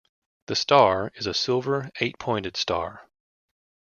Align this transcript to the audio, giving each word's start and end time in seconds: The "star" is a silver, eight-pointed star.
The 0.47 0.55
"star" 0.55 1.11
is 1.13 1.27
a 1.27 1.33
silver, 1.35 1.91
eight-pointed 1.99 2.57
star. 2.57 3.07